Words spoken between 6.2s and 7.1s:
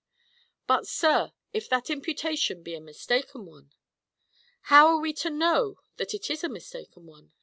is a mistaken